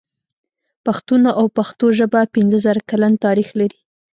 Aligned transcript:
پښتون 0.85 1.21
او 1.39 1.45
پښتو 1.57 1.85
ژبه 1.99 2.21
پنځه 2.35 2.57
زره 2.65 2.81
کلن 2.89 3.13
تاريخ 3.25 3.47
لري. 3.59 3.79